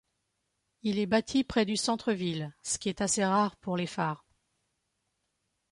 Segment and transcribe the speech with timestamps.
[0.81, 4.25] Il est bâti près du centre-ville, ce qui est assez rare pour les phares.